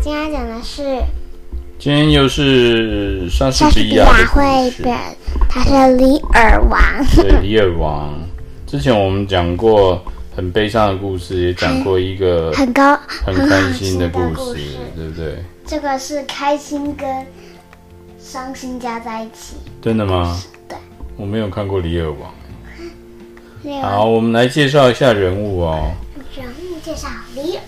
[0.00, 1.02] 今天讲的是，
[1.78, 4.42] 今天又是莎士比亚亚绘
[4.82, 4.94] 本，
[5.48, 6.80] 他是李尔王。
[7.16, 8.14] 对，李尔王。
[8.64, 10.00] 之前我们讲过
[10.36, 14.20] 很悲伤的故事，也讲过一个很高、很开心的故
[14.54, 14.60] 事，
[14.94, 15.42] 对不对？
[15.66, 17.26] 这个是开心跟
[18.20, 19.56] 伤心加在一起。
[19.82, 20.40] 真的吗？
[20.68, 20.78] 对。
[21.16, 22.32] 我没有看过李尔王。
[23.64, 25.90] 王好，我们来介绍一下人物哦。
[26.36, 27.08] 人物介绍：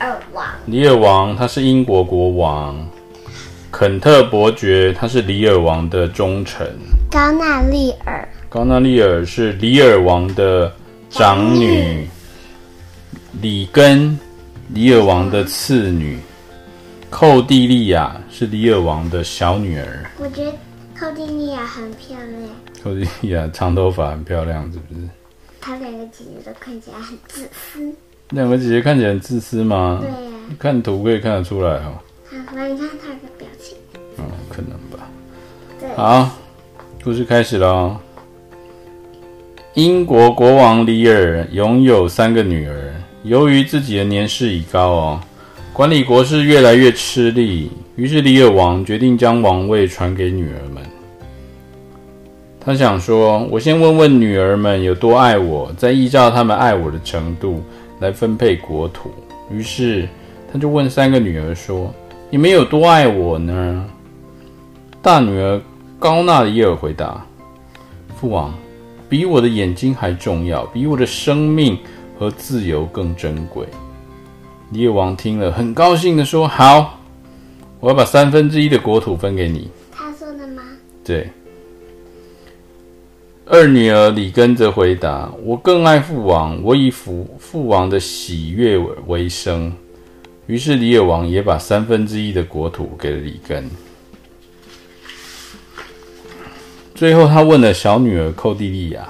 [0.01, 0.47] 李尔王。
[0.65, 2.89] 李尔王他是英国国王，
[3.71, 6.67] 肯特伯爵他是李尔王的忠臣。
[7.11, 8.27] 高纳利尔。
[8.49, 10.73] 高纳利尔是李尔王的
[11.11, 12.09] 长女。
[13.43, 14.19] 里根，
[14.69, 16.19] 李尔王的次女。
[17.11, 20.11] 寇蒂利亚是李尔王的小女儿。
[20.19, 20.53] 我觉得
[20.99, 22.49] 寇蒂利亚很漂亮。
[22.83, 25.01] 寇蒂利亚长头发很漂亮，是不是？
[25.61, 27.95] 她两个姐姐都看起来很自私。
[28.31, 29.99] 两个姐姐看起来很自私吗？
[30.01, 30.55] 对呀、啊。
[30.59, 31.95] 看图可以看得出来哦。
[32.25, 33.77] 好，来你看她的表情。
[34.19, 35.09] 嗯，可能吧。
[35.97, 36.31] 好，
[37.03, 37.97] 故事开始喽。
[39.75, 45.21] 英国国王李尔拥有三个女儿，由于自己的年事已高哦，
[45.73, 50.83] 管理国事越来越吃力，于是李尔王决定将王位传给女儿们。
[52.63, 57.63] 他想说：“我先问问女儿们有多爱我，再依照他们爱我的程度
[58.01, 59.11] 来分配国土。”
[59.53, 60.09] 于是
[60.53, 61.95] 他就问三个女儿说
[62.31, 63.89] ：“你们有多爱我呢？”
[65.03, 65.61] 大女儿
[65.99, 67.25] 高纳耶尔回答
[68.21, 68.53] ：“父王，
[69.09, 71.79] 比我的眼睛还重要，比我的生命
[72.19, 73.67] 和自由更珍贵。”
[74.71, 76.99] 李尔王听了，很高兴的说：“好，
[77.81, 80.63] 我要把三分之一的国土分给你。”他说的吗？
[81.05, 81.29] 对。
[83.53, 88.79] 二女儿里根则回答：“我更爱父王，我以父父王的喜悦
[89.09, 89.73] 为生。”
[90.47, 93.69] 于是李尔王也把三分之一的国土给了里根。
[96.95, 99.09] 最后，他问了小女儿寇蒂利亚：“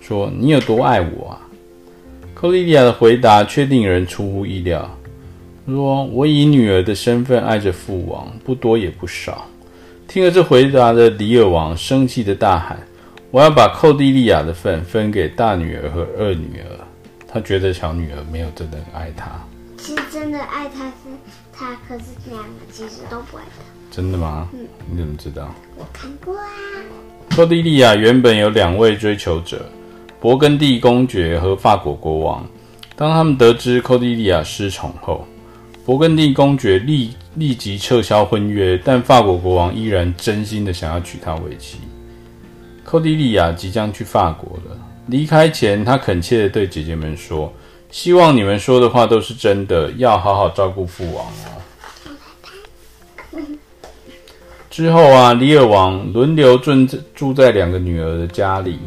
[0.00, 1.40] 说你有多爱我啊？”
[2.32, 4.90] 寇蒂利亚的回答却令人出乎意料
[5.68, 9.46] ：“说我以女儿的身份爱着父王，不多也不少。”
[10.08, 12.78] 听了这回答的李尔王生气的大喊。
[13.34, 16.78] 我要把寇蒂利亚的份分给大女儿和二女儿。
[17.26, 19.28] 他觉得小女儿没有真的爱他。
[19.76, 21.10] 其实真的爱他是
[21.52, 23.64] 他，可是两个其实都不爱他。
[23.90, 24.48] 真的吗？
[24.52, 24.60] 嗯。
[24.88, 25.52] 你怎么知道？
[25.76, 26.46] 我看过啊。
[27.34, 29.66] 寇蒂利亚原本有两位追求者，
[30.22, 32.46] 勃艮第公爵和法国国王。
[32.94, 35.26] 当他们得知寇蒂利亚失宠后，
[35.84, 41.78] 勃艮第公爵立立即撤销婚约，但法国国王依然真心的想要娶她为妻。
[42.84, 44.76] 寇蒂利亚即将去法国了。
[45.06, 47.52] 离开前，她恳切地对姐姐们说
[47.90, 51.50] ：“希望你们说的话都是真的，要好好照顾父王哦。”
[54.70, 56.72] 之后啊，李尔王轮流住
[57.14, 58.78] 住在两个女儿的家里。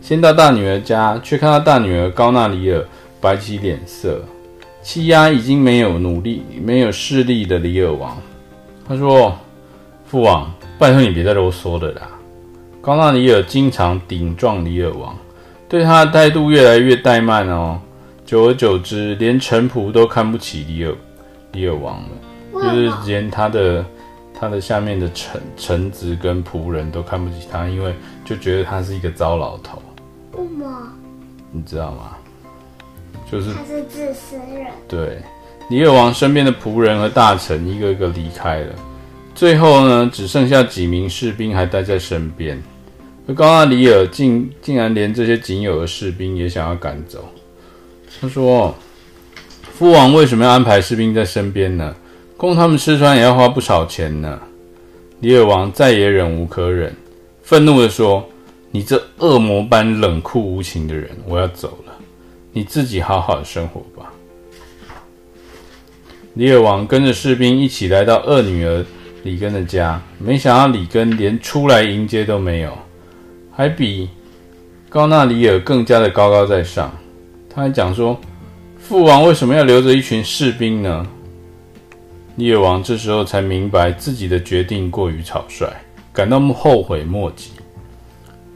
[0.00, 2.84] 先到大女儿家，却看到大女儿高纳里尔
[3.20, 4.22] 摆起脸色，
[4.82, 8.16] 欺压已经没有努力、没有势力的李尔王。
[8.86, 9.36] 他说
[10.06, 12.08] ：“父王，拜托你别再啰嗦了啦。”
[12.84, 15.16] 高纳里尔经常顶撞里尔王，
[15.66, 17.80] 对他的态度越来越怠慢哦。
[18.26, 20.94] 久而久之，连臣仆都看不起里尔
[21.52, 22.10] 李尔王了，
[22.52, 23.82] 就是连他的
[24.38, 29.82] 他的下面的臣臣子跟仆人都看不起他，因为就觉得他是一个糟老头。
[30.32, 30.92] 为什么？
[31.52, 32.18] 你知道吗？
[33.32, 34.66] 就是他是自私人。
[34.86, 35.22] 对，
[35.70, 38.74] 里尔王身边的仆人和大臣一个一个离开了，
[39.34, 42.62] 最后呢，只剩下几名士兵还待在身边。
[43.26, 47.26] 而高纳里尔竟竟然连这些仅有的士兵也想要赶走。
[48.20, 48.74] 他说
[49.72, 51.94] ：“父王为什么要安排士兵在身边呢？
[52.36, 54.40] 供他们吃穿也要花不少钱呢。”
[55.20, 56.94] 李尔王再也忍无可忍，
[57.42, 58.28] 愤怒地说
[58.70, 61.94] ：“你这恶魔般冷酷无情的人，我要走了，
[62.52, 64.12] 你自己好好的生活吧。”
[66.34, 68.84] 李尔王跟着士兵一起来到二女儿
[69.22, 72.76] 里根的家，没想到里根连出来迎接都没有。
[73.56, 74.08] 还比
[74.88, 76.92] 高纳里尔更加的高高在上，
[77.48, 78.18] 他还讲说
[78.78, 81.06] ：“父王为什么要留着一群士兵呢？”
[82.36, 85.72] 李尔王这时候才明白自己的决定过于草率，
[86.12, 87.52] 感到后悔莫及。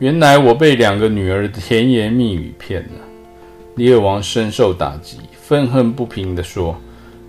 [0.01, 2.91] 原来我被两个女儿的甜言蜜语骗了。
[3.77, 6.77] 李尔王深受打击，愤恨不平地说：“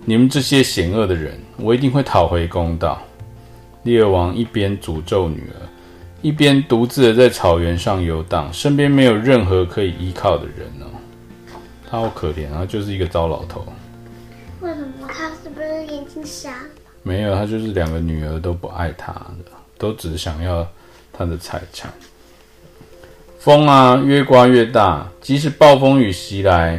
[0.04, 3.00] 你们这些险恶的人，我一定会讨回公道。”
[3.84, 5.69] 李尔王一边诅咒女儿。
[6.22, 10.86] 一边独自的在草原上游荡，身边没有任何可以依靠的人哦。
[11.90, 13.64] 他好可怜啊，就是一个糟老头。
[14.60, 15.08] 为什么？
[15.08, 16.52] 他是不是眼睛瞎？
[17.02, 20.66] 没有，他就是两个女儿都不爱他的，都只想要
[21.12, 21.90] 他的财产。
[23.38, 26.78] 风啊，越刮越大，即使暴风雨袭来，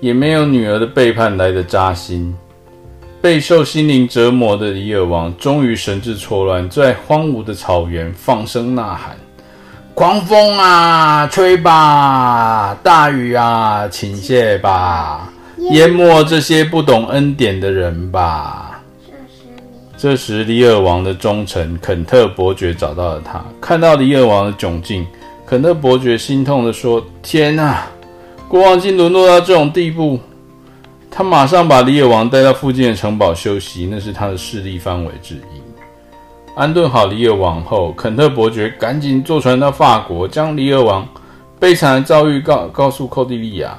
[0.00, 2.36] 也没有女儿的背叛来的扎心。
[3.22, 9.14] 备受心灵折磨的李尔王，终于神志错乱，在荒芜的草原放声呐喊
[9.92, 12.74] ：“狂风啊，吹吧！
[12.82, 15.30] 大雨啊，倾泻吧！
[15.70, 18.80] 淹没这些不懂恩典的人吧！”
[19.98, 25.06] 这时，李尔王的忠臣肯特伯爵找到了他，看到李尔王的窘境，
[25.46, 27.86] 肯特伯爵心痛地说：“天哪，
[28.48, 30.18] 国王竟沦落到这种地步！”
[31.10, 35.60] 他马上把李尔王带到附近的城堡休息，那是他的势力范围之一。
[36.56, 41.06] 安顿好李尔王后，肯特伯爵赶紧坐船到法国，将李尔王
[41.58, 43.78] 悲惨的遭遇告告诉寇蒂利亚，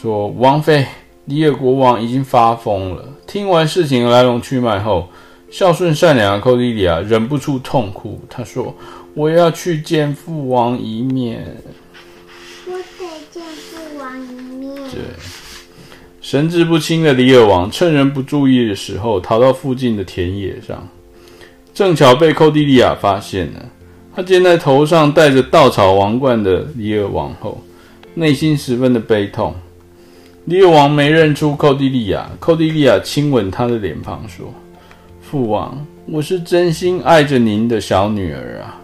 [0.00, 0.86] 说：“王妃，
[1.24, 5.08] 李尔国王已经发疯了。”听完事情的来龙去脉后，
[5.50, 8.74] 孝顺善良的寇蒂利亚忍不住痛哭，他说
[9.14, 11.44] ：“我要去见父王一面。”
[12.66, 14.74] 我得见父王一面。
[14.90, 15.00] 对。
[16.24, 20.88] 神志不清的李尔王趁人不注意的时候，逃到附近的田野上，
[21.74, 23.62] 正巧被寇蒂利亚发现了。
[24.16, 27.62] 他见在头上戴着稻草王冠的李尔王后，
[28.14, 29.54] 内心十分的悲痛。
[30.46, 34.50] 李尔王没认出寇蒂利亚，寇蒂利亚亲吻他的脸庞，说
[35.20, 38.80] ：“父王，我是真心爱着您的小女儿啊。”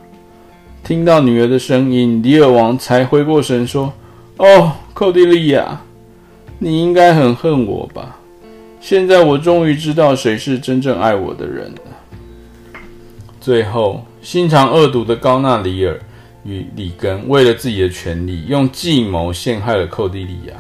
[0.85, 3.91] 听到女儿的声音，李尔王才回过神，说
[4.37, 5.81] ：“哦，寇蒂利亚。”
[6.63, 8.19] 你应该很恨我吧？
[8.83, 11.81] 现在我终于知道谁是真正爱我的人了。
[13.41, 15.99] 最后，心肠恶毒的高纳里尔
[16.45, 20.55] 与里根为了自己的权利，用计谋陷害了寇蒂利亚，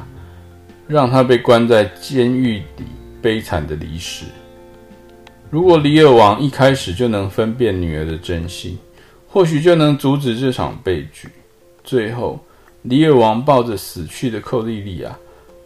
[0.88, 2.85] 让他被关在监狱里，
[3.20, 4.25] 悲惨的离世。
[5.50, 8.79] 如果里尔王一开始就能分辨女儿的真心，
[9.29, 11.29] 或许就能阻止这场悲剧。
[11.85, 12.41] 最后，
[12.82, 15.14] 里尔王抱着死去的寇蒂利亚。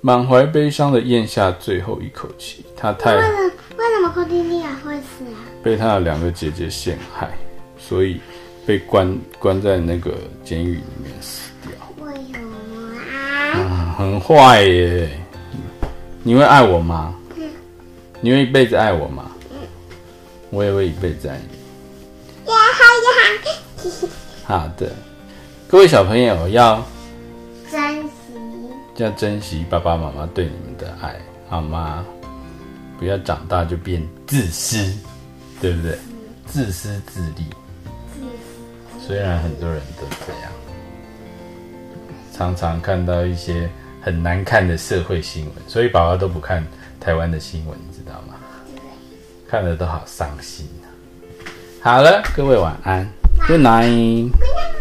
[0.06, 3.14] 满怀悲伤的咽下最后一口气，他太……
[3.14, 5.40] 为什么为什么寇蒂利亚会死啊？
[5.62, 7.30] 被他的两个姐姐陷害，
[7.78, 8.20] 所以
[8.66, 10.12] 被关关在那个
[10.44, 11.72] 监狱里面死掉。
[12.04, 13.54] 为什么啊？
[13.56, 15.08] 嗯，很坏耶！
[16.22, 17.14] 你会爱我吗？
[17.38, 17.48] 嗯。
[18.20, 19.30] 你会一辈子爱我吗？
[19.52, 19.56] 嗯。
[20.50, 22.52] 我也会一辈子爱你。
[22.52, 24.08] 呀好呀！
[24.44, 24.92] 好的，
[25.66, 26.86] 各位小朋友要。
[28.96, 31.16] 要珍惜爸爸妈妈对你们的爱，
[31.48, 32.04] 好吗？
[32.98, 34.76] 不要长大就变自私，
[35.60, 35.98] 对不对？
[36.46, 37.46] 自私自利。
[39.04, 40.52] 虽然很多人都这样，
[42.32, 43.68] 常常看到一些
[44.00, 46.64] 很难看的社会新闻，所以爸爸都不看
[47.00, 48.36] 台湾的新闻，你知道吗？
[49.48, 50.86] 看了都好伤心啊。
[51.82, 53.06] 好了，各位晚安
[53.46, 54.73] ，Good night。